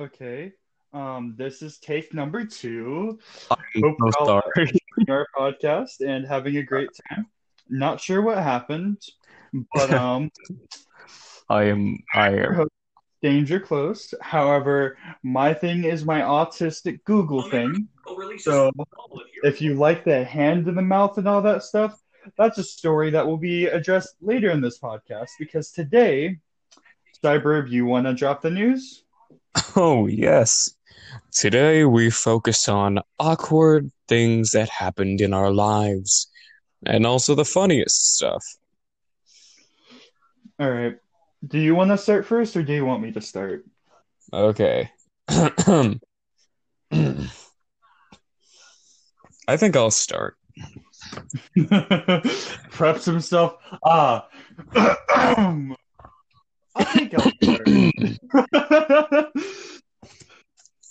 [0.00, 0.52] Okay.
[0.94, 3.18] Um, this is take number two.
[3.50, 4.42] I'm Hope so we're all sorry.
[4.56, 7.26] enjoying our podcast and having a great time.
[7.68, 8.96] Not sure what happened,
[9.74, 10.30] but um,
[11.50, 11.98] I am.
[12.14, 12.66] I am.
[13.22, 14.14] danger close.
[14.22, 17.86] However, my thing is my autistic Google thing.
[18.38, 18.70] So
[19.42, 22.00] if you like the hand in the mouth and all that stuff,
[22.38, 25.28] that's a story that will be addressed later in this podcast.
[25.38, 26.38] Because today,
[27.22, 29.04] Cyber, you want to drop the news?
[29.76, 30.70] Oh yes.
[31.32, 36.28] Today we focus on awkward things that happened in our lives,
[36.86, 38.44] and also the funniest stuff.
[40.58, 40.96] All right.
[41.46, 43.64] Do you want to start first, or do you want me to start?
[44.32, 44.90] Okay.
[45.28, 45.96] I
[49.56, 50.36] think I'll start.
[51.56, 53.56] Preps himself.
[53.84, 54.28] Ah.
[56.76, 57.62] I think I'll start.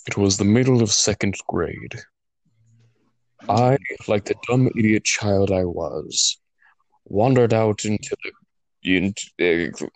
[0.06, 1.98] It was the middle of second grade.
[3.48, 6.38] I, like the dumb idiot child I was,
[7.04, 8.32] wandered out into the
[8.82, 9.90] into,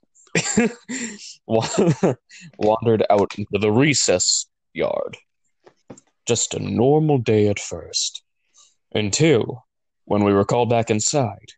[1.47, 5.17] wandered out into the recess yard.
[6.27, 8.23] Just a normal day at first.
[8.93, 9.67] Until,
[10.05, 11.53] when we were called back inside,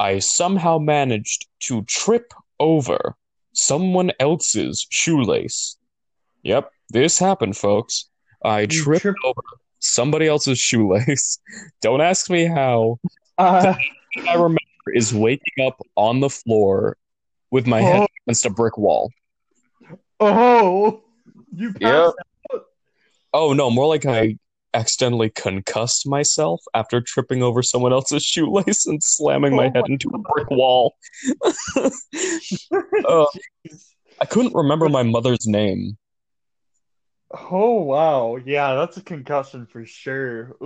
[0.00, 3.14] I somehow managed to trip over
[3.52, 5.76] someone else's shoelace.
[6.42, 8.08] Yep, this happened, folks.
[8.44, 9.40] I You tripped tripped- over
[9.80, 11.38] somebody else's shoelace.
[11.82, 12.98] Don't ask me how.
[13.36, 13.74] Uh,
[14.28, 14.58] I remember
[14.94, 16.96] is waking up on the floor
[17.50, 18.06] with my head Oh.
[18.26, 19.10] against a brick wall.
[20.20, 21.02] oh,
[21.54, 22.14] you passed
[23.34, 24.36] Oh no, more like I
[24.74, 29.92] accidentally concussed myself after tripping over someone else's shoelace and slamming my Oh head my
[29.92, 30.96] into a brick wall.
[33.06, 33.26] Uh,
[34.20, 35.97] I couldn't remember my mother's name.
[37.30, 40.56] Oh wow, yeah, that's a concussion for sure.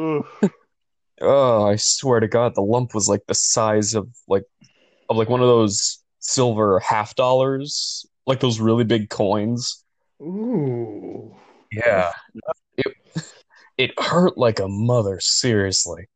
[1.20, 4.45] Oh, I swear to God, the lump was like the size of like
[5.08, 9.84] of like one of those silver half dollars, like those really big coins.
[10.20, 11.34] Ooh.
[11.70, 12.12] Yeah.
[12.77, 12.95] It
[13.78, 16.08] it hurt like a mother, seriously.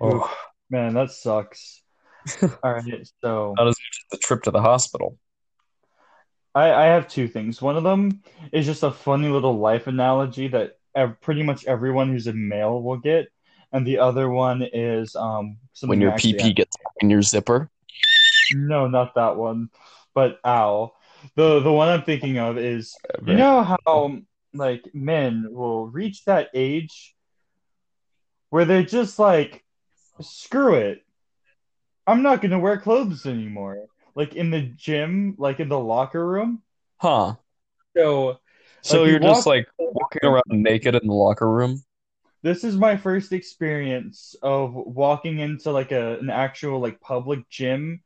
[0.00, 0.34] Oh,
[0.70, 1.82] Man, that sucks.
[2.62, 5.18] All right, so not as much as the trip to the hospital.
[6.54, 7.62] I, I have two things.
[7.62, 12.10] One of them is just a funny little life analogy that ev pretty much everyone
[12.10, 13.28] who's a male will get,
[13.72, 17.70] and the other one is um something When your actually PP gets in your zipper.
[18.54, 19.70] No, not that one.
[20.14, 20.92] But ow.
[21.36, 24.18] The the one I'm thinking of is you know how
[24.52, 27.14] like men will reach that age
[28.50, 29.64] where they're just like
[30.20, 31.02] screw it.
[32.06, 33.86] I'm not gonna wear clothes anymore.
[34.14, 36.62] Like in the gym, like in the locker room.
[36.98, 37.34] Huh.
[37.96, 38.38] So
[38.82, 41.82] So Like, you you're just walk- like walking around naked in the locker room?
[42.42, 48.02] this is my first experience of walking into like a an actual like public gym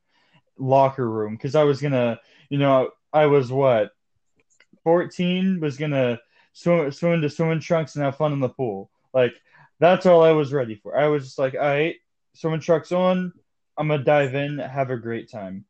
[0.59, 3.93] locker room because I was gonna, you know, I was what
[4.85, 6.21] 14 was gonna
[6.53, 8.91] swim swim into swimming trunks and have fun in the pool.
[9.15, 9.35] Like
[9.81, 10.97] that's all I was ready for.
[10.97, 11.97] I was just like, all right,
[12.35, 13.33] swimming trunks on,
[13.79, 15.65] I'm gonna dive in, have a great time.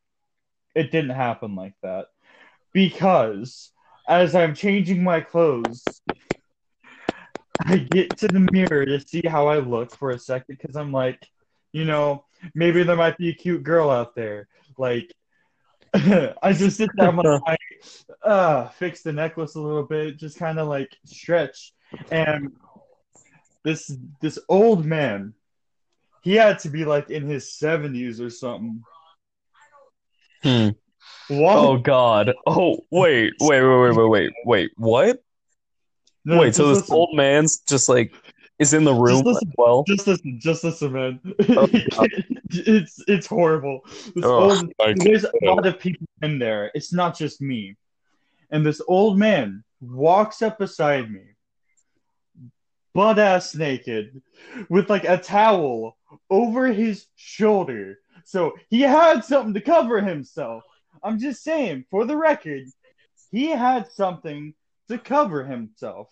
[0.76, 2.08] It didn't happen like that
[2.74, 3.72] because
[4.06, 6.02] as I'm changing my clothes,
[7.64, 10.92] I get to the mirror to see how I look for a second because I'm
[10.92, 11.26] like,
[11.72, 14.48] you know, maybe there might be a cute girl out there.
[14.76, 15.10] Like,
[15.94, 17.56] I just sit I'm like, I,
[18.28, 21.72] uh, fix the necklace a little bit, just kind of like stretch,
[22.10, 22.52] and
[23.64, 25.32] this this old man,
[26.22, 28.82] he had to be like in his 70s or something.
[30.42, 30.68] Hmm.
[31.28, 31.56] Wow.
[31.56, 32.34] Oh God.
[32.46, 34.70] Oh wait, wait, wait, wait, wait, wait, wait.
[34.76, 35.22] What?
[36.24, 36.94] No, wait, so this listen.
[36.94, 38.12] old man's just like
[38.58, 39.48] is in the room listen.
[39.48, 39.84] as well?
[39.86, 41.20] Just listen, just listen, man.
[41.50, 41.68] Oh,
[42.50, 43.80] it's it's horrible.
[44.14, 46.70] This Oh, old, there's a lot of people in there.
[46.74, 47.76] It's not just me.
[48.50, 51.22] And this old man walks up beside me,
[52.94, 54.22] butt ass naked,
[54.68, 55.96] with like a towel
[56.30, 57.98] over his shoulder.
[58.26, 60.64] So he had something to cover himself.
[61.02, 62.64] I'm just saying, for the record,
[63.30, 64.52] he had something
[64.88, 66.08] to cover himself.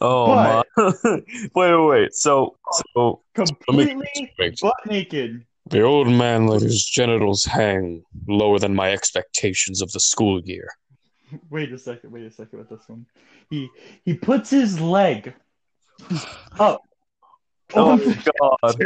[0.00, 0.92] Oh But- my.
[1.54, 2.14] wait, wait, wait.
[2.14, 2.56] So,
[2.94, 4.32] so Completely
[4.62, 5.44] butt naked.
[5.68, 10.68] The old man let his genitals hang lower than my expectations of the school year.
[11.50, 13.04] Wait a second, wait a second with this one.
[13.50, 13.68] He
[14.04, 15.34] he puts his leg
[16.58, 16.80] up.
[17.74, 18.76] Oh, oh on God.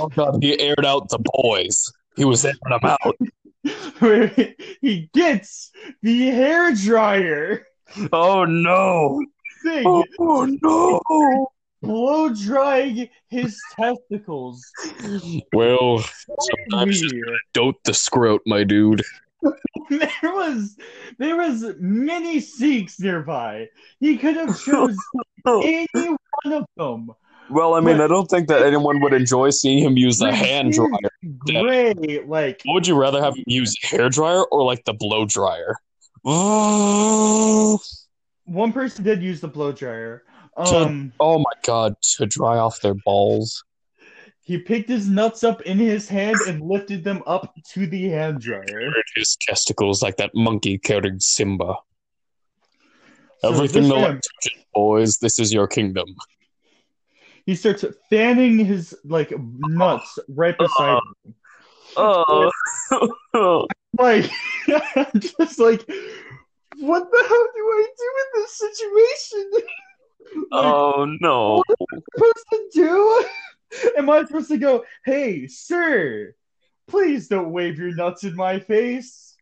[0.00, 0.42] Oh God.
[0.42, 1.92] He aired out the boys.
[2.16, 3.16] He was airing them out.
[3.98, 4.30] where
[4.80, 5.70] he gets
[6.02, 7.66] the hair dryer
[8.12, 9.24] Oh no!
[9.62, 11.48] thing, Oh no!
[11.82, 14.64] blow drying his testicles.
[15.52, 15.98] Well,
[16.68, 19.02] sometimes you don't the scrote, my dude.
[19.90, 20.78] There was
[21.18, 23.68] there was many sinks nearby.
[24.00, 24.96] He could have chose
[25.44, 25.86] oh, any
[26.44, 27.10] one of them.
[27.50, 30.72] Well, I mean, I don't think that anyone would enjoy seeing him use a hand
[30.72, 30.88] dryer.
[31.38, 34.94] Gray, like What would you rather have him use a hair dryer or like the
[34.94, 35.76] blow dryer?
[36.24, 37.78] One
[38.72, 40.22] person did use the blow dryer.
[40.56, 43.64] Um, my god, to dry off their balls.
[44.42, 48.40] he picked his nuts up in his hand and lifted them up to the hand
[48.40, 48.92] dryer.
[49.16, 51.74] His testicles like that monkey carrying Simba.
[53.40, 55.18] So Everything this the light touches, boys.
[55.18, 56.06] This is your kingdom.
[57.46, 61.34] He starts fanning his like nuts right beside him.
[61.96, 62.50] Oh,
[63.34, 63.66] oh.
[63.96, 64.28] Like,
[64.96, 65.88] I'm just like,
[66.78, 69.50] what the hell do I do in this situation?
[70.50, 71.62] like, oh no!
[71.66, 73.24] what am I supposed to do?
[73.96, 76.34] Am I supposed to go, hey, sir,
[76.88, 79.36] please don't wave your nuts in my face?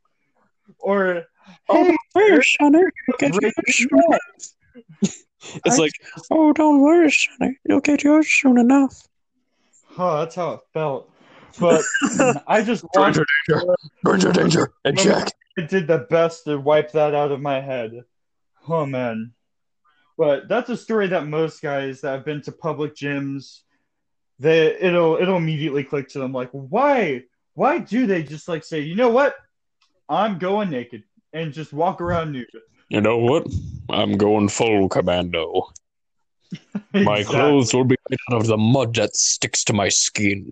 [0.79, 1.25] Or,
[1.69, 2.79] oh, hey, Where, Sonny?
[3.09, 4.57] You'll get your nuts.
[5.65, 5.93] It's I like,
[6.31, 7.59] oh, don't worry, Sonny.
[7.67, 9.09] You'll get yours soon enough.
[9.99, 11.11] Oh, that's how it felt.
[11.59, 11.83] But
[12.47, 13.27] I just watched Danger,
[14.05, 15.35] danger, danger, danger, eject.
[15.59, 18.05] I did the best to wipe that out of my head.
[18.69, 19.33] Oh man.
[20.17, 23.61] But that's a story that most guys that have been to public gyms,
[24.39, 27.25] they it'll it'll immediately click to them like, why
[27.55, 29.35] why do they just like say, you know what?
[30.09, 32.47] I'm going naked and just walk around nude.
[32.93, 33.47] You know what?
[33.89, 35.71] I'm going full commando.
[36.93, 40.51] My clothes will be made out of the mud that sticks to my skin.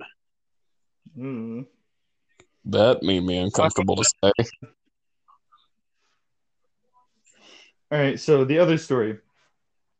[1.18, 1.66] Mm.
[2.64, 4.32] That made me uncomfortable to say.
[7.92, 9.18] All right, so the other story,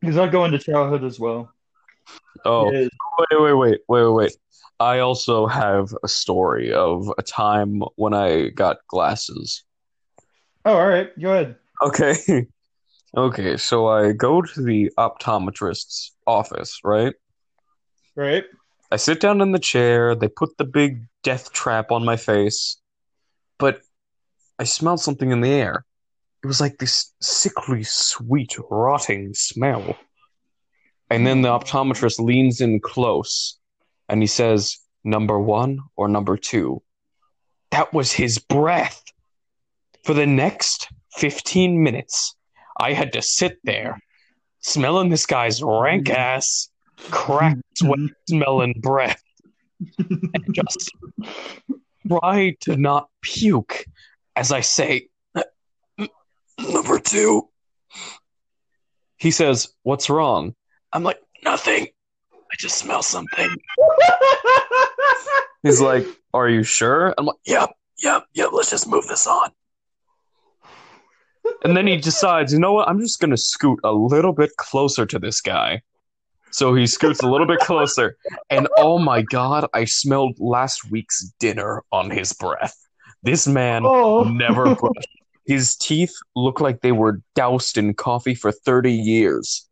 [0.01, 1.53] because I'll go into childhood as well.
[2.47, 2.89] Oh, is-
[3.19, 4.37] wait, wait, wait, wait, wait, wait.
[4.79, 9.63] I also have a story of a time when I got glasses.
[10.65, 11.57] oh, all right, go ahead.
[11.83, 12.47] Okay.
[13.17, 17.13] Okay, so I go to the optometrist's office, right?
[18.15, 18.45] Right?
[18.93, 22.77] I sit down in the chair, they put the big death trap on my face,
[23.59, 23.81] but
[24.61, 25.85] I smelled something in the air.
[26.45, 29.97] It was like this sickly, sweet, rotting smell.
[31.11, 33.59] And then the optometrist leans in close
[34.09, 36.83] and he says, Number one or number two?
[37.71, 39.03] That was his breath.
[40.05, 42.35] For the next 15 minutes,
[42.79, 43.99] I had to sit there
[44.61, 46.17] smelling this guy's rank mm-hmm.
[46.17, 46.71] ass,
[47.11, 47.87] cracked mm-hmm.
[47.87, 49.23] sweat, smelling breath
[49.99, 50.91] and just
[52.07, 53.87] try to not puke
[54.37, 55.09] as I say,
[56.59, 57.49] number two.
[59.17, 60.55] He says, What's wrong?
[60.93, 61.89] I'm like, Nothing.
[62.33, 63.55] I just smell something.
[65.63, 67.15] He's like, Are you sure?
[67.19, 67.71] I'm like, Yep,
[68.03, 69.51] yep, yep, let's just move this on.
[71.65, 72.89] And then he decides, you know what?
[72.89, 75.83] I'm just going to scoot a little bit closer to this guy.
[76.53, 78.17] So he scoots a little bit closer.
[78.49, 82.77] And oh my God, I smelled last week's dinner on his breath.
[83.23, 85.09] This man oh, never brushed.
[85.47, 89.69] His teeth look like they were doused in coffee for 30 years.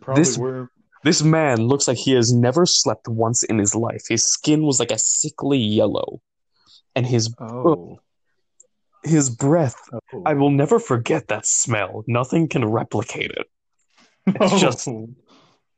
[0.00, 0.70] Probably This- were.
[1.04, 4.02] This man looks like he has never slept once in his life.
[4.08, 6.20] His skin was like a sickly yellow.
[6.96, 8.00] And his Oh.
[9.06, 10.22] His breath, oh.
[10.26, 12.04] I will never forget that smell.
[12.06, 13.46] Nothing can replicate it.
[14.26, 15.08] It's just- Oh.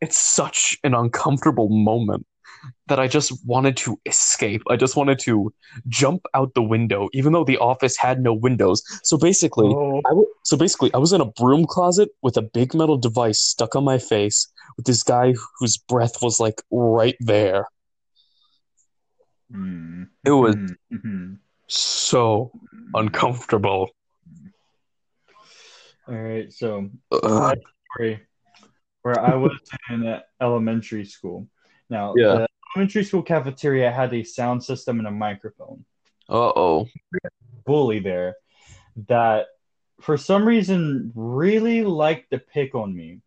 [0.00, 2.24] It's such an uncomfortable moment
[2.86, 4.62] that I just wanted to escape.
[4.70, 5.52] I just wanted to
[5.88, 8.80] jump out the window, even though the office had no windows.
[9.02, 9.98] So basically, Oh.
[10.06, 13.40] I w- so basically, I was in a broom closet with a big metal device
[13.40, 17.66] stuck on my face with this guy whose breath was like right there.
[19.52, 20.08] Mm.
[20.24, 20.76] It was Mhm.
[20.92, 21.38] Mhm.
[21.66, 22.52] so
[22.94, 23.90] uncomfortable.
[26.06, 28.20] All right, so story
[29.02, 29.52] where I was
[29.90, 31.48] in elementary school.
[31.90, 32.34] Now, Yeah.
[32.34, 35.84] the elementary school cafeteria had a sound system and a microphone.
[36.28, 36.88] Uh-oh.
[37.64, 38.36] Bully there
[39.08, 39.46] that,
[40.00, 43.20] for some reason, really liked to pick on me.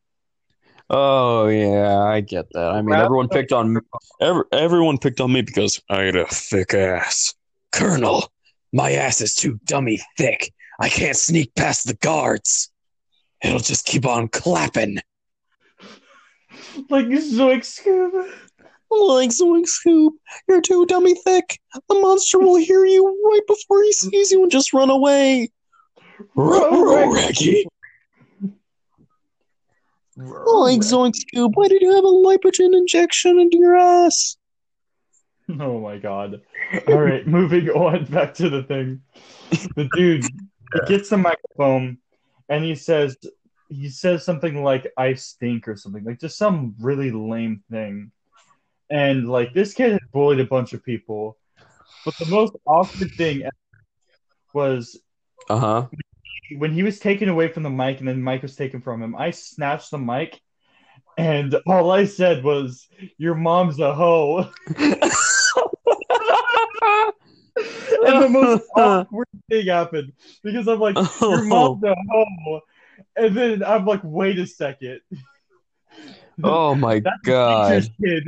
[0.90, 2.72] Oh yeah, I get that.
[2.72, 3.80] I mean, everyone picked on
[4.20, 7.34] every, everyone picked on me because I had a thick ass.
[7.72, 8.30] Colonel,
[8.72, 10.54] my ass is too dummy thick.
[10.80, 12.72] I can't sneak past the guards.
[13.44, 15.00] It'll just keep on clapping.
[16.90, 18.32] Like Zoic Scuba.
[18.92, 20.12] Like Zoink Scoob,
[20.50, 21.60] you're too dummy thick.
[21.88, 25.50] The monster will hear you right before he sees you and just run away.
[26.36, 27.68] Ruh-roh, Reggie.
[30.18, 34.36] Like Zoink Scoob, why did you have a lipogen injection into your ass?
[35.62, 36.42] Oh my god.
[36.88, 39.02] All right, moving on back to the thing.
[39.76, 41.98] The dude he gets the microphone
[42.50, 43.18] and he says
[43.70, 48.12] he says something like I stink or something, like just some really lame thing.
[48.90, 51.38] And like this kid had bullied a bunch of people.
[52.04, 53.44] But the most awkward thing
[54.54, 55.00] was
[55.50, 55.88] Uh huh.
[56.58, 59.02] when he was taken away from the mic and then the mic was taken from
[59.02, 60.42] him, I snatched the mic
[61.18, 64.50] and all I said was, Your mom's a hoe.
[68.06, 72.26] And the most awkward thing happened because I'm like, Your mom's a oh.
[72.46, 72.62] hoe.
[73.16, 75.02] And then I'm like, wait a second.
[76.44, 77.90] oh my god.
[78.04, 78.28] kid.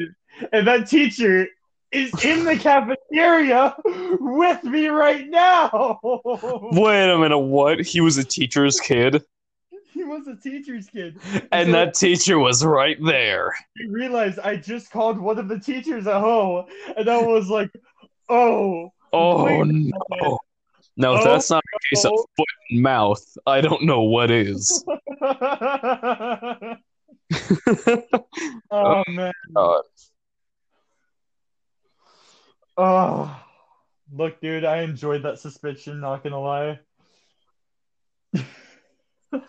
[0.52, 1.48] And that teacher
[1.92, 3.76] is in the cafeteria
[4.20, 6.00] with me right now.
[6.04, 7.82] Wait a minute, what?
[7.82, 9.24] He was a teacher's kid?
[9.94, 11.20] he was a teacher's kid.
[11.52, 13.54] And So that teacher was right there.
[13.80, 16.66] I realized I just called one of the teachers at home,
[16.98, 17.70] and I was like,
[18.28, 18.92] oh.
[19.14, 20.40] Oh no.
[20.96, 24.84] No, Oh, that's not a case of foot and mouth, I don't know what is.
[28.72, 29.32] oh man.
[29.56, 29.82] God.
[32.78, 33.44] Oh,
[34.12, 36.00] look, dude, I enjoyed that suspension.
[36.00, 36.80] Not gonna lie.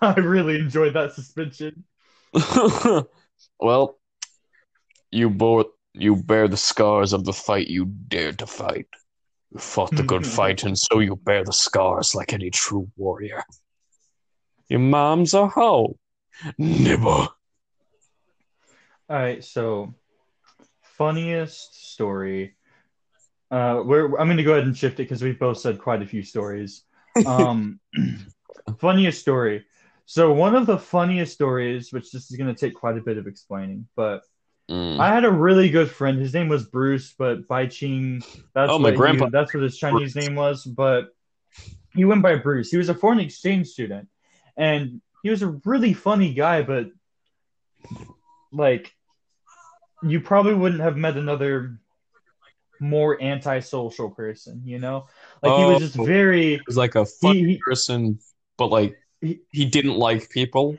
[0.01, 1.85] I really enjoyed that suspension.
[3.61, 3.99] well,
[5.11, 8.89] you bore you bear the scars of the fight you dared to fight.
[9.55, 13.45] You fought the good fight, and so you bear the scars like any true warrior.
[14.69, 15.97] Your mom's a hoe.
[16.59, 17.29] Nibble.
[19.09, 19.95] All right, so
[20.83, 22.57] funniest story.
[23.49, 26.07] Uh, we're I'm gonna go ahead and shift it because we've both said quite a
[26.07, 26.83] few stories.
[27.25, 27.79] Um,
[28.79, 29.67] funniest story.
[30.07, 33.29] So one of the funniest stories, which this is gonna take quite a bit of
[33.29, 34.23] explaining, but
[34.71, 34.99] Mm.
[34.99, 36.19] I had a really good friend.
[36.19, 38.23] His name was Bruce, but Bai Ching.
[38.55, 40.27] That's Oh, my he- grandpa- that's what his Chinese Bruce.
[40.27, 40.65] name was.
[40.65, 41.09] But
[41.95, 42.71] he went by Bruce.
[42.71, 44.09] He was a foreign exchange student,
[44.57, 46.63] and he was a really funny guy.
[46.63, 46.89] But
[48.53, 48.95] like,
[50.03, 51.79] you probably wouldn't have met another
[52.81, 54.63] more antisocial person.
[54.65, 55.07] You know,
[55.43, 56.05] like he was just Oh.
[56.05, 56.55] very.
[56.57, 58.19] He was like a funny he, person,
[58.57, 60.79] but like He- he didn't like people.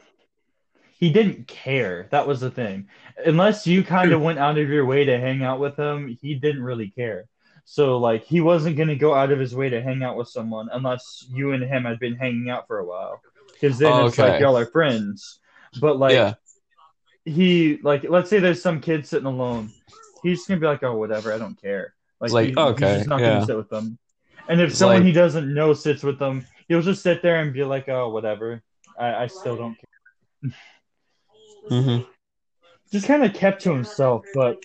[0.98, 2.08] He didn't care.
[2.12, 2.88] That was the thing.
[3.26, 6.36] Unless you kind of went out of your way to hang out with him, he
[6.36, 7.28] didn't really care.
[7.66, 10.70] So like he wasn't gonna go out of his way to hang out with someone
[10.72, 13.22] unless you and him had been hanging out for a while.
[13.54, 15.40] Because then it's like y'all are friends.
[15.82, 16.36] But like yeah.
[17.26, 19.72] he like let's say there's some kid sitting alone.
[20.24, 21.96] He's just gonna be like, oh whatever, I don't care.
[22.22, 23.34] Like, like, he- okay, he's just not yeah.
[23.34, 23.98] gonna sit with them.
[24.48, 27.42] And if It's someone like- he doesn't know sits with them, he'll just sit there
[27.42, 28.62] and be like, oh whatever.
[28.98, 30.54] I, I still don't care.
[31.70, 32.00] Hmm
[32.92, 34.24] just kind of kept to himself.
[34.34, 34.58] But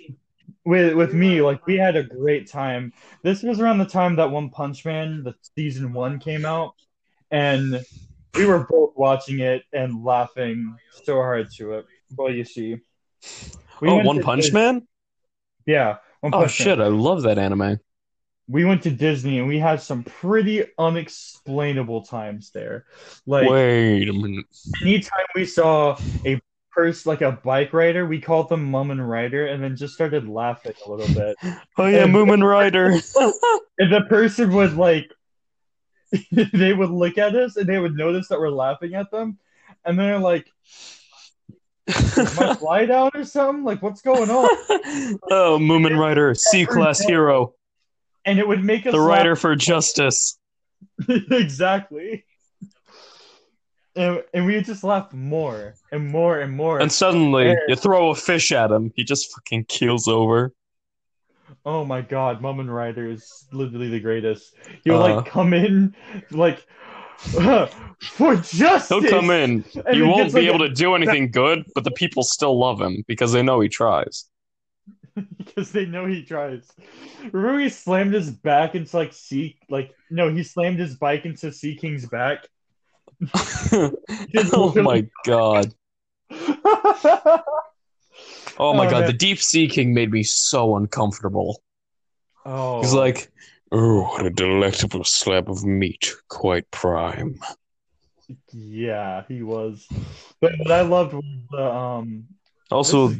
[0.65, 2.93] with with me, like we had a great time.
[3.23, 6.75] This was around the time that One Punch Man, the season one, came out,
[7.31, 7.85] and
[8.35, 11.87] we were both watching it and laughing so hard to it.
[12.17, 12.77] Well, you see,
[13.81, 14.87] we oh, One Punch Dis- Man?
[15.67, 16.87] Yeah, One Oh Punch shit, Man.
[16.87, 17.81] I love that anime.
[18.49, 22.85] We went to Disney and we had some pretty unexplainable times there.
[23.25, 24.47] Like Wait a minute.
[24.83, 26.41] anytime we saw a
[26.73, 30.73] person like a bike rider, we called them Mumen Rider, and then just started laughing
[30.87, 31.37] a little bit.
[31.79, 32.93] Oh yeah, And- Mumen Rider.
[33.79, 35.11] And the person would like,
[36.53, 39.39] they would look at us and they would notice that we're laughing at them,
[39.87, 40.47] and they're like,
[41.87, 43.65] "Is my fly out or something?
[43.65, 44.49] Like, what's going on?"
[45.31, 47.55] oh, Mumen Rider, C class hero,
[48.27, 49.09] And it would make us the laugh.
[49.19, 50.39] rider for justice.
[51.09, 52.25] exactly.
[53.97, 56.81] And, and we just laugh more and more and more.
[56.81, 60.53] And suddenly, you throw a fish at him, he just fucking keels over.
[61.67, 64.55] Oh my god, Mumen Rider is literally the greatest.
[64.85, 65.17] He'll Uh.
[65.17, 65.95] like come in
[66.31, 66.65] like
[67.19, 68.89] for justice.
[68.89, 69.65] He'll come in.
[69.93, 72.81] He won't gets, be like, able to do anything good, but the people still love
[72.81, 74.27] him because they know he tries.
[75.39, 76.67] because they know he tries.
[77.33, 81.53] Remember he slammed his back into like Sea like no, he slammed his bike into
[81.53, 82.47] Sea King's back.
[84.53, 85.73] oh my god.
[88.59, 89.07] Oh my Oh, god, man.
[89.07, 91.63] the Deep Sea King made me so uncomfortable.
[92.45, 93.31] oh, He's like,
[93.73, 97.39] oh, what a delectable slab of meat, quite prime.
[98.53, 99.87] yeah, he was.
[100.41, 102.27] But what I loved was the um
[102.71, 103.13] Also,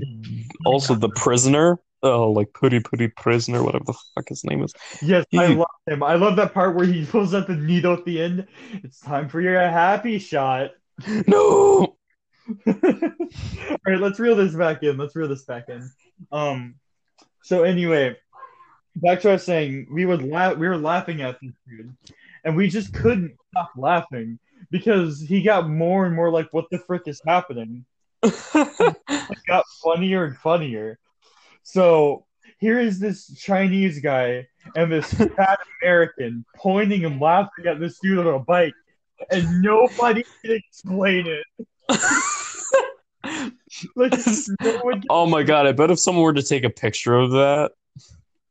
[0.67, 1.79] also the prisoner.
[2.03, 4.73] Oh, like Puri Puri Prison or whatever the fuck his name is.
[5.03, 6.03] Yes, I love him.
[6.03, 8.47] I love that part where he pulls out the needle at the end.
[8.73, 10.71] It's time for your happy shot.
[11.27, 11.97] No.
[12.67, 12.75] All
[13.87, 14.97] right, let's reel this back in.
[14.97, 15.91] Let's reel this back in.
[16.33, 16.77] Um,
[17.43, 18.17] so anyway,
[18.97, 19.89] back to what I was saying.
[19.91, 20.57] We would laugh.
[20.57, 21.95] We were laughing at this dude,
[22.45, 24.39] and we just couldn't stop laughing
[24.71, 27.85] because he got more and more like, "What the frick is happening?"
[29.33, 30.99] It got funnier and funnier.
[31.71, 32.27] So
[32.59, 38.19] here is this Chinese guy and this fat American pointing and laughing at this dude
[38.19, 38.75] on a bike,
[39.31, 41.47] and nobody can explain it.
[43.95, 44.13] Like
[44.63, 45.67] no oh my god!
[45.67, 47.71] I bet if someone were to take a picture of that,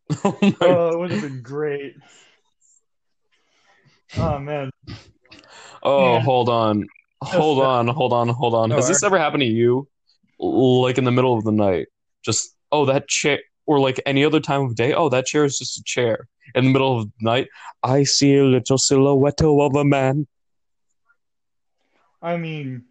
[0.24, 1.96] oh Oh, it would have been great.
[4.18, 4.72] Oh man,
[5.84, 6.20] Oh, Yeah.
[6.22, 6.88] hold on.
[7.22, 8.72] Hold on, hold on, hold on.
[8.72, 9.90] Has this ever happened to you?
[10.40, 11.88] Like in the middle of the night?
[12.24, 14.94] Just, oh, that chair, or like any other time of day?
[14.94, 16.28] Oh, that chair is just a chair.
[16.56, 17.48] In the middle of the night,
[17.84, 20.28] I see a little silhouette of a man.
[22.22, 22.86] I mean,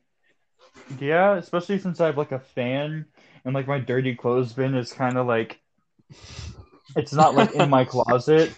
[1.00, 3.06] yeah, especially since I have like a fan
[3.44, 5.60] and like my dirty clothes bin is kind of like
[6.96, 8.52] it's not like in my closet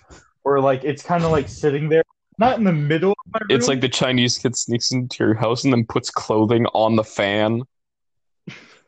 [0.45, 2.05] or like it's kind of like sitting there,
[2.39, 3.57] not in the middle of my room.
[3.57, 7.05] It's like the Chinese kid sneaks into your house and then puts clothing on the
[7.05, 7.63] fan.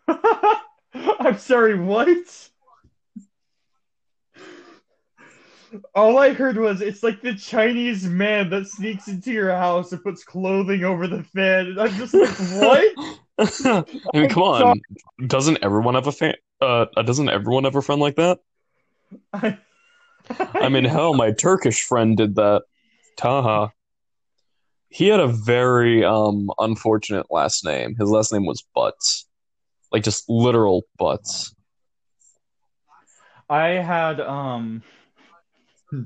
[1.19, 2.49] I'm sorry, what?
[5.95, 10.03] All I heard was it's like the Chinese man that sneaks into your house and
[10.03, 11.67] puts clothing over the fan.
[11.69, 12.29] And I'm just like,
[12.61, 12.93] what?
[14.15, 14.81] I mean, come on.
[15.27, 16.35] Doesn't everyone have a fan?
[16.61, 18.41] Uh, doesn't everyone have a friend like that?
[19.33, 19.59] I,
[20.55, 22.63] I mean, hell, my Turkish friend did that.
[23.17, 23.73] Taha.
[24.89, 27.97] He had a very um unfortunate last name.
[27.99, 29.27] His last name was Butts.
[29.93, 31.55] Like just literal butts.
[33.49, 34.83] I had um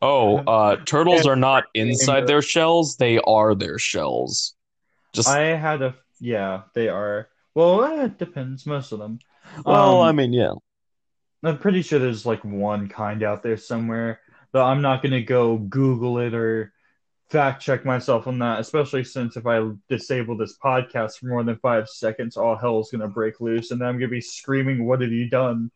[0.00, 4.54] Oh, uh turtles are not inside their shells, they are their shells.
[5.12, 7.28] Just I had a yeah, they are.
[7.54, 8.64] Well, eh, it depends.
[8.64, 9.18] Most of them.
[9.64, 10.52] well, um, I mean, yeah.
[11.42, 14.20] I'm pretty sure there's like one kind out there somewhere,
[14.52, 16.72] but I'm not gonna go Google it or
[17.30, 18.60] fact check myself on that.
[18.60, 23.08] Especially since if I disable this podcast for more than five seconds, all hell's gonna
[23.08, 25.70] break loose, and then I'm gonna be screaming, "What have you done?"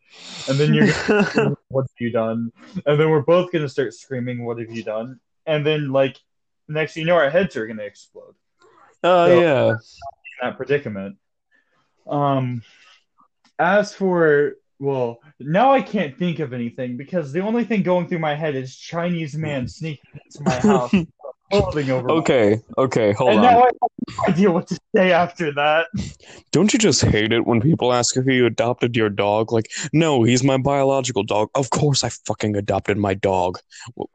[0.47, 2.51] And then you're gonna, "What have you done?"
[2.85, 6.17] And then we're both gonna start screaming, "What have you done?" And then like
[6.67, 8.35] next thing you know, our heads are gonna explode.
[9.03, 9.75] Oh So- yeah.
[10.41, 11.17] that predicament.
[12.05, 12.61] Um,
[13.59, 18.19] as for well, now I can't think of anything because the only thing going through
[18.19, 20.93] my head is Chinese man sneaking into my house,
[21.51, 22.09] clothing over.
[22.11, 23.37] Okay, okay, hold on.
[23.37, 23.53] and on.
[23.53, 25.87] now I have no idea what to say after that.
[26.51, 29.51] Don't you just hate it when people ask if you adopted your dog?
[29.51, 31.49] Like, no, he's my biological dog.
[31.55, 33.59] Of course I fucking adopted my dog.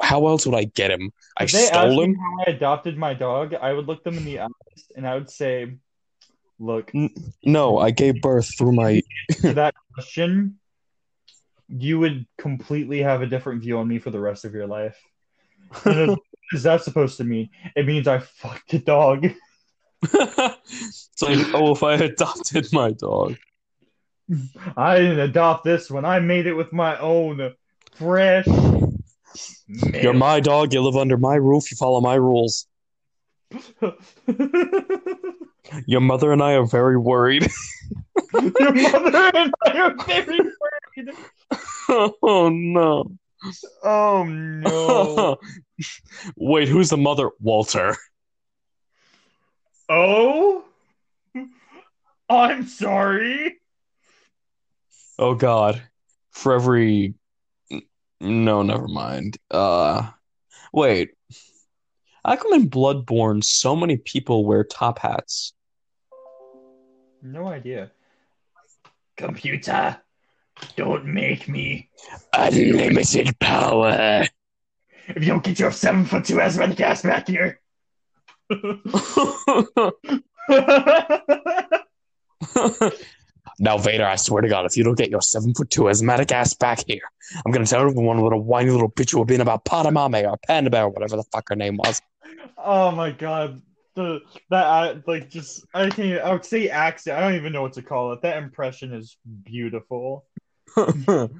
[0.01, 1.13] How else would I get him?
[1.39, 2.15] I If they stole him?
[2.15, 4.51] how I adopted my dog, I would look them in the eyes
[4.97, 5.77] and I would say,
[6.59, 6.93] "Look,
[7.45, 9.03] No, I gave birth through my
[9.41, 10.59] to that question,
[11.69, 14.99] you would completely have a different view on me for the rest of your life."
[15.83, 16.19] What
[16.53, 17.51] is that supposed to mean?
[17.75, 19.25] It means I fucked a dog.
[20.03, 23.37] it's like, oh, if I adopted my dog.
[24.77, 26.05] I didn't adopt this one.
[26.05, 27.55] I made it with my own
[27.95, 28.47] fresh.
[29.67, 32.67] You're my dog, you live under my roof, you follow my rules.
[35.87, 37.51] Your mother and I are very worried.
[38.35, 41.11] Your mother and I are very worried.
[42.23, 43.11] oh no.
[43.83, 45.37] Oh no.
[46.37, 47.31] Wait, who's the mother?
[47.41, 47.97] Walter.
[49.89, 50.65] Oh?
[52.29, 53.57] I'm sorry.
[55.19, 55.83] Oh god.
[56.31, 57.15] For every
[58.21, 59.37] No, never mind.
[59.51, 60.11] Uh
[60.73, 61.11] wait.
[62.25, 65.53] How come in Bloodborne so many people wear top hats?
[67.21, 67.91] No idea.
[69.17, 69.99] Computer,
[70.77, 71.89] don't make me.
[72.33, 74.27] Unlimited power.
[75.09, 77.61] If you don't get your seven foot two asthmatic ass back here.
[83.59, 86.33] now, Vader, I swear to God, if you don't get your seven foot two asthmatic
[86.33, 87.03] ass back here,
[87.45, 90.39] I'm gonna tell everyone what a whiny little bitch you were being about Padamame or
[90.47, 92.01] Panda Bear, or whatever the fuck her name was.
[92.59, 93.61] oh my god.
[93.95, 97.19] The that I like just I can't I would say accent.
[97.19, 98.23] I don't even know what to call it.
[98.23, 100.25] That impression is beautiful.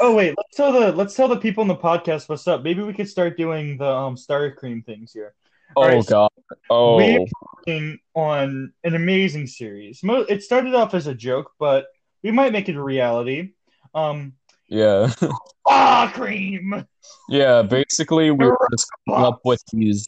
[0.00, 2.62] Oh wait, let's tell the let's tell the people in the podcast what's up.
[2.62, 5.34] Maybe we could start doing the um star cream things here.
[5.76, 6.30] oh Alright, God.
[6.70, 6.96] Oh.
[6.96, 10.00] we- are Working on an amazing series.
[10.04, 11.86] It started off as a joke, but
[12.22, 13.50] We might make it a reality.
[13.94, 14.34] Um,
[14.68, 15.12] Yeah.
[15.66, 16.86] ah, cream.
[17.28, 20.06] Yeah, basically we were just coming up with these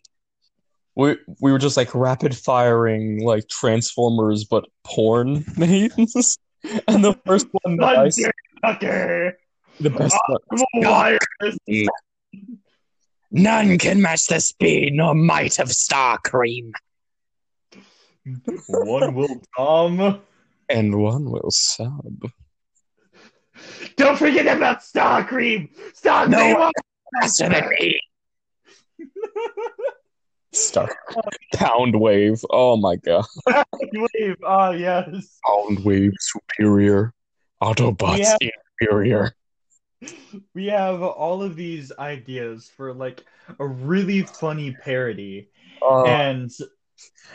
[0.95, 6.39] we we were just like rapid firing like Transformers but porn names.
[6.89, 8.21] And the first one that I s-
[8.63, 9.39] Tucker.
[9.81, 11.19] the best one.
[13.33, 16.73] None can match the speed nor might of Star Cream.
[18.69, 20.21] One will Tom.
[20.69, 22.31] And one will sub.
[23.97, 25.69] Don't forget about Star Cream.
[25.95, 26.39] Star No.
[26.39, 26.71] Cream.
[27.21, 28.01] Faster than me.
[30.53, 30.89] Star
[31.55, 32.45] Pound Wave.
[32.51, 33.25] Oh my god.
[33.93, 34.37] Wave.
[34.45, 35.39] Ah, yes.
[35.47, 37.13] Pound Wave superior.
[37.63, 38.37] Autobots Yeah.
[38.81, 39.33] inferior.
[40.55, 43.25] We have all of these ideas for like
[43.59, 45.51] a really funny parody,
[45.83, 46.51] Uh, and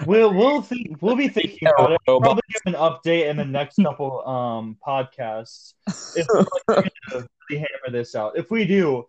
[0.07, 1.99] we'll we'll think we'll be thinking about it.
[2.07, 5.73] We'll probably give an update in the next couple um podcasts
[6.15, 8.35] if we're like, really hammer this out.
[8.35, 9.07] If we do,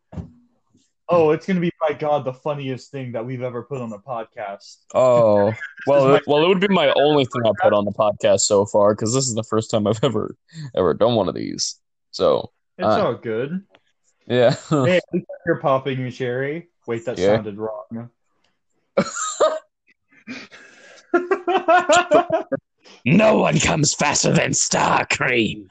[1.09, 3.99] oh, it's gonna be by God the funniest thing that we've ever put on a
[3.99, 4.79] podcast.
[4.95, 5.53] Oh,
[5.87, 8.67] well, my- well, it would be my only thing I put on the podcast so
[8.67, 10.37] far because this is the first time I've ever
[10.75, 11.77] ever done one of these.
[12.11, 13.07] So, It's Uh.
[13.07, 13.63] all good.
[14.27, 14.55] yeah.
[14.71, 15.01] Hey,
[15.47, 16.69] you're popping your cherry.
[16.87, 17.35] Wait, that Yeah.
[17.37, 18.11] sounded wrong.
[23.05, 25.69] no one comes faster than Star Cream.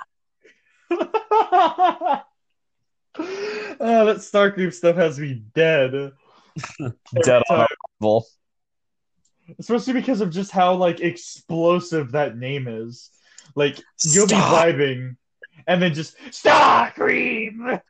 [3.19, 6.13] Oh, that Starcream stuff has me dead.
[7.23, 7.67] Dead on
[8.01, 8.25] arrival.
[9.60, 13.10] Especially because of just how like explosive that name is.
[13.56, 14.65] Like you'll Stop.
[14.65, 15.17] be vibing,
[15.67, 17.82] and then just Starcream.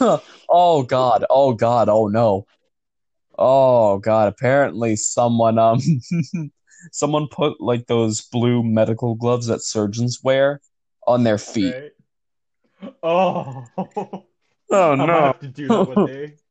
[0.48, 1.24] oh God!
[1.28, 1.88] Oh God!
[1.88, 2.46] Oh no!
[3.36, 4.28] Oh God!
[4.28, 5.80] Apparently, someone um,
[6.92, 10.60] someone put like those blue medical gloves that surgeons wear
[11.06, 11.74] on their feet.
[11.74, 11.92] Right?
[13.02, 14.24] Oh, Oh
[14.96, 16.34] gonna have to do that one day.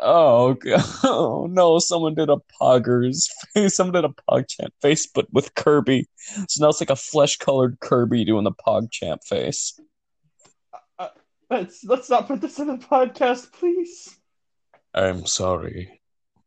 [0.00, 0.56] Oh,
[1.04, 1.78] oh no!
[1.78, 3.76] Someone did a Poggers face.
[3.76, 6.08] Someone did a PogChamp face, but with Kirby.
[6.48, 9.78] So now it's like a flesh-colored Kirby doing the PogChamp face.
[10.72, 11.08] Uh, uh,
[11.48, 14.18] let's let's not put this in the podcast, please.
[14.92, 16.00] I'm sorry,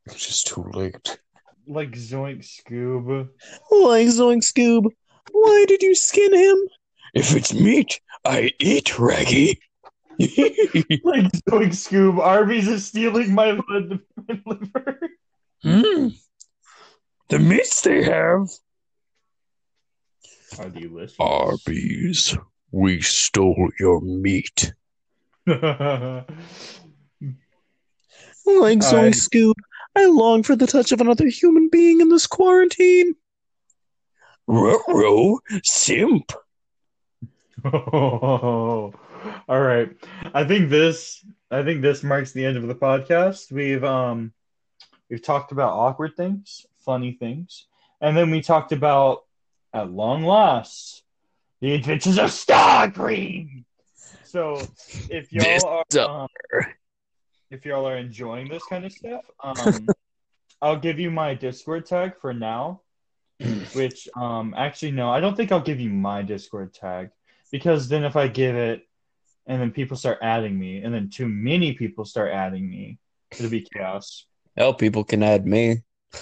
[0.05, 1.17] it's just too late.
[1.65, 3.29] Like Zoink Scoob.
[3.71, 4.91] Like Zoink Scoob,
[5.31, 6.57] why did you skin him?
[7.17, 9.59] If it's meat, I eat Raggy.
[10.19, 12.19] Like Zoink Scoob.
[12.19, 13.99] Arby's is stealing my liver.
[15.63, 16.09] Hmm.
[17.29, 18.47] The meats they have.
[20.59, 21.15] Are delicious.
[21.19, 22.37] Arby's,
[22.71, 24.73] we stole your meat.
[25.47, 26.29] Like
[28.45, 28.81] Alright.
[28.81, 29.55] Zoink Scoob,
[29.95, 33.15] I long for the touch of another human being in this quarantine.
[34.47, 36.31] Ruh-roh, simp.
[37.65, 38.91] All
[39.49, 39.89] right.
[40.33, 43.51] I think this I think this marks the end of the podcast.
[43.51, 44.31] We've um
[45.09, 47.65] we've talked about awkward things, funny things,
[47.99, 49.23] and then we talked about
[49.73, 51.03] at long last
[51.61, 53.63] the adventures of Starcream.
[54.23, 54.61] So
[55.09, 56.27] if y'all are um,
[57.49, 59.87] if y'all are enjoying this kind of stuff, um
[60.61, 62.81] I'll give you my Discord tag for now.
[63.73, 67.09] Which um actually no, I don't think I'll give you my Discord tag
[67.51, 68.87] because then if I give it
[69.45, 72.99] and then people start adding me and then too many people start adding me,
[73.31, 74.25] it'll be chaos.
[74.55, 75.83] Hell, people can add me.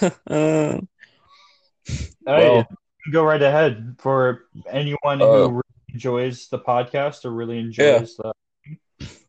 [2.26, 2.66] Hey,
[3.12, 5.62] go right ahead for anyone Uh, who really
[5.94, 8.32] enjoys the podcast or really enjoys the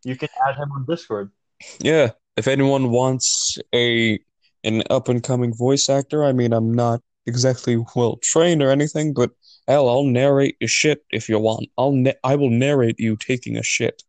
[0.04, 1.32] you can add him on Discord.
[1.80, 4.20] yeah, if anyone wants a
[4.64, 9.14] an up and coming voice actor, I mean, I'm not exactly well trained or anything,
[9.14, 9.32] but
[9.68, 11.68] hell, I'll narrate your shit if you want.
[11.78, 14.04] I'll na- I will narrate you taking a shit.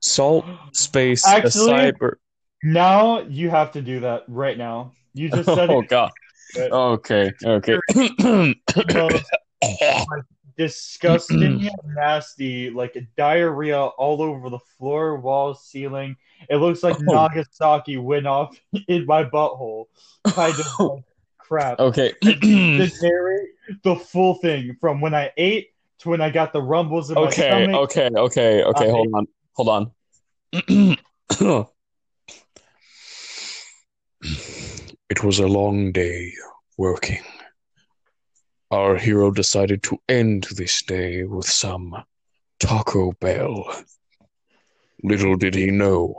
[0.00, 2.12] Salt, space, a Actually- cyber.
[2.64, 4.92] Now you have to do that right now.
[5.14, 5.88] You just said Oh it.
[5.88, 6.10] God.
[6.56, 7.30] Okay.
[7.44, 7.78] Okay.
[8.04, 9.24] most
[10.56, 16.16] disgusting, nasty, like diarrhea all over the floor, walls, ceiling.
[16.48, 17.12] It looks like Oh.
[17.28, 18.56] Nagasaki went off
[18.88, 19.84] in my butthole.
[20.26, 21.04] Kind of
[21.48, 21.78] crap.
[21.80, 22.12] Okay.
[22.22, 23.48] To narrate
[23.82, 25.68] the full thing from when I ate
[26.00, 27.76] to when I got the rumbles in my Okay, stomach.
[27.90, 28.88] okay, okay, okay.
[28.88, 30.96] Uh, Hold on, hold on.
[35.10, 36.32] It was a long day
[36.76, 37.22] working.
[38.70, 41.94] Our hero decided to end this day with some
[42.60, 43.64] Taco Bell.
[45.02, 46.14] Little did he know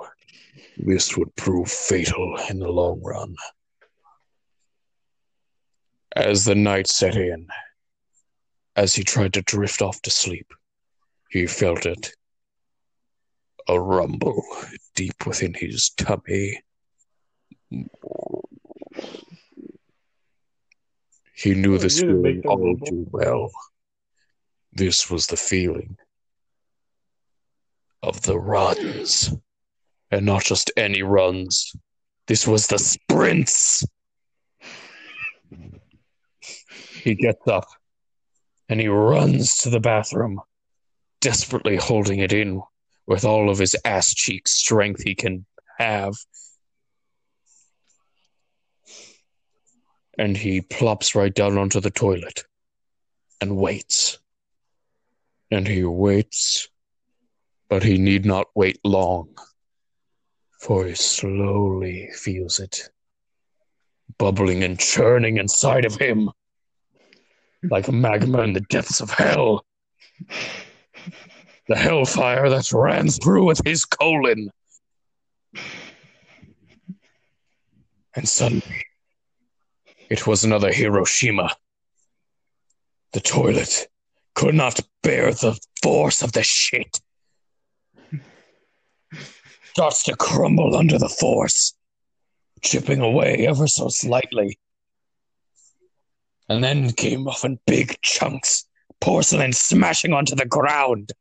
[0.78, 3.36] this would prove fatal in the long run.
[6.16, 7.48] As the night set in,
[8.76, 10.48] as he tried to drift off to sleep,
[11.30, 12.12] he felt it.
[13.68, 14.44] A rumble
[14.96, 16.62] deep within his tummy.
[21.36, 23.52] He knew Oh, this feeling all too well.
[24.74, 25.98] This was the feeling
[28.02, 29.34] of the runs.
[30.10, 31.72] And not just any runs.
[32.26, 33.86] This was the sprints.
[37.04, 37.68] He gets up
[38.68, 40.42] and he runs to the bathroom,
[41.22, 42.62] desperately holding it in
[43.08, 45.46] with all of his ass cheek strength he can
[45.78, 46.14] have.
[50.18, 52.44] And he plops right down onto the toilet
[53.40, 54.20] and waits.
[55.50, 56.68] And he waits,
[57.70, 59.36] but he need not wait long,
[60.60, 62.90] for he slowly feels it
[64.18, 66.30] bubbling and churning inside of him
[67.64, 69.66] like magma in the depths of hell.
[71.68, 74.50] The hellfire that ran through with his colon.
[78.16, 78.86] And suddenly,
[80.10, 81.56] it was another Hiroshima.
[83.14, 83.88] The toilet
[84.34, 87.00] could not bear the force of the shit.
[89.74, 91.76] Starts to crumble under the force,
[92.62, 94.58] chipping away ever so slightly.
[96.50, 98.66] And then came off in big chunks,
[99.00, 101.12] porcelain smashing onto the ground.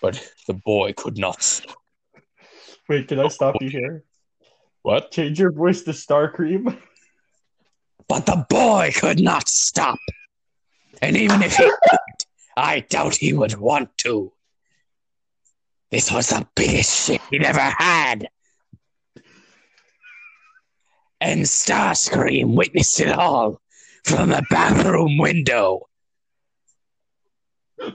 [0.00, 1.42] But the boy could not.
[1.42, 1.76] stop.
[2.88, 4.04] Wait, can I stop you here?
[4.82, 5.10] What?
[5.10, 6.76] Change your voice to Star Cream.
[8.08, 9.98] But the boy could not stop.
[11.00, 14.32] And even if he could, I doubt he would want to.
[15.90, 18.28] This was the biggest shit he'd ever had.
[21.22, 23.62] And Starscream witnessed it all
[24.04, 25.88] from the bathroom window.
[27.78, 27.92] Do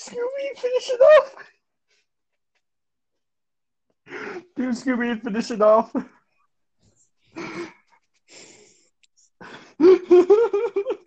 [0.00, 1.34] Scooby finish it off?
[4.56, 5.92] Do Scooby finish it off?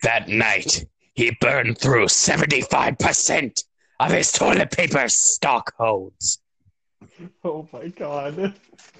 [0.03, 3.63] That night, he burned through 75%
[3.99, 6.39] of his toilet paper stock holds.
[7.43, 8.55] oh my god.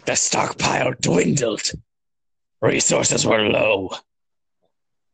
[0.06, 1.72] The stockpile dwindled.
[2.62, 3.92] Resources were low.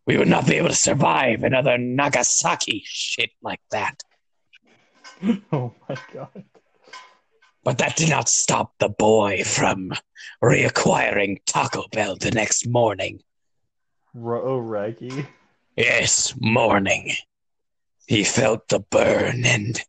[0.05, 4.01] We would not be able to survive another Nagasaki shit like that.
[5.53, 6.43] Oh my god.
[7.63, 9.93] But that did not stop the boy from
[10.43, 13.21] reacquiring Taco Bell the next morning.
[14.15, 15.25] Oh, Raggy.
[15.77, 17.13] Yes, morning.
[18.05, 19.81] He felt the burn and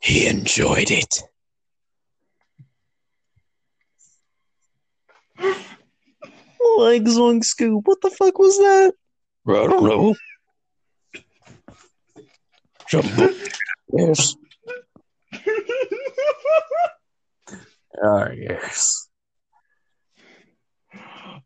[0.00, 1.22] he enjoyed it.
[5.38, 8.92] Like on Scoop, what the fuck was that?
[9.46, 10.14] I don't know.
[12.88, 13.34] Jumbo.
[13.92, 14.36] Yes.
[18.02, 19.08] Ah, yes.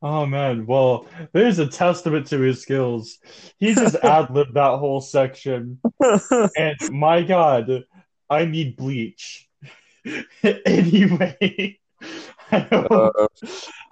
[0.01, 3.19] Oh man, well, there's a testament to his skills.
[3.59, 5.81] He just ad libbed that whole section.
[6.57, 7.85] And my god,
[8.31, 9.49] I need bleach.
[10.43, 11.79] anyway,
[12.51, 13.27] I hope, Uh,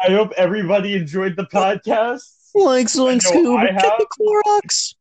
[0.00, 2.22] I hope everybody enjoyed the podcast.
[2.54, 3.92] like Zoink I know Scoop, I get have.
[3.98, 4.94] the Clorox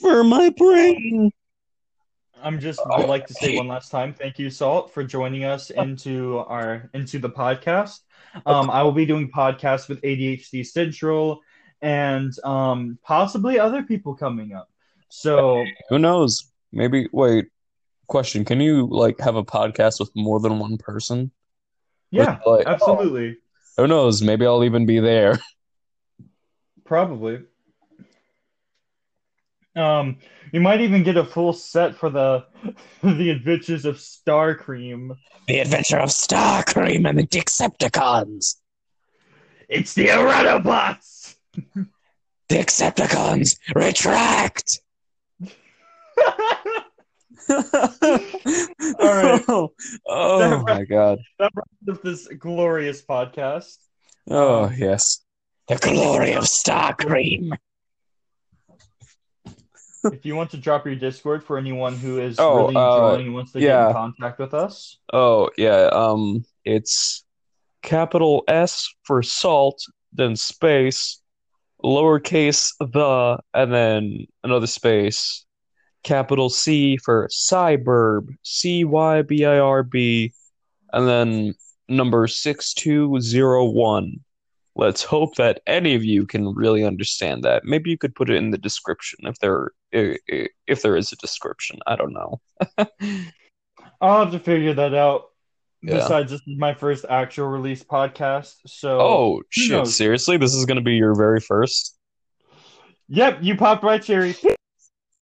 [0.00, 1.30] for my brain.
[2.42, 5.70] I'm just would like to say one last time, thank you, Salt, for joining us
[5.70, 8.00] into our into the podcast.
[8.46, 11.40] Um, I will be doing podcasts with ADHD Central
[11.82, 14.70] and um, possibly other people coming up.
[15.08, 16.50] So who knows?
[16.72, 17.46] Maybe, wait,
[18.06, 18.44] question.
[18.44, 21.32] Can you, like, have a podcast with more than one person?
[22.10, 23.38] Yeah, like, absolutely,
[23.76, 24.22] Who knows?
[24.22, 25.38] Maybe I'll even be there.
[26.84, 27.42] probably.
[29.76, 30.18] Um,
[30.52, 32.44] you might even get a full set for the
[33.02, 35.14] the Adventures of Star Cream.
[35.46, 38.56] The Adventure of Starcream and the Decepticons.
[39.68, 41.36] It's the Autobots.
[41.54, 41.86] The
[42.50, 44.80] Decepticons retract.
[49.22, 49.44] right.
[49.48, 49.72] Oh,
[50.06, 51.18] oh my god.
[51.38, 53.78] of this glorious podcast.
[54.28, 55.22] Oh yes.
[55.68, 57.52] The glory of star cream.
[60.04, 63.26] if you want to drop your Discord for anyone who is Oh, really uh, enjoying
[63.26, 65.88] and wants to get in contact with us, Oh yeah.
[65.92, 67.24] Um, it's
[67.82, 69.80] capital S for salt,
[70.12, 71.20] then space,
[71.82, 75.44] lowercase the, and then another space.
[76.02, 80.32] Capital C for cyberb, C Y B I R B,
[80.92, 81.54] and then
[81.88, 84.20] number six two zero one.
[84.76, 87.64] Let's hope that any of you can really understand that.
[87.64, 91.80] Maybe you could put it in the description if there if there is a description.
[91.86, 92.40] I don't know.
[94.00, 95.24] I'll have to figure that out.
[95.82, 95.94] Yeah.
[95.96, 99.72] Besides, this is my first actual release podcast, so Oh shit!
[99.72, 99.96] knows?
[99.96, 101.96] Seriously, this is gonna be your very first.
[103.08, 104.34] yep, you popped my cherry.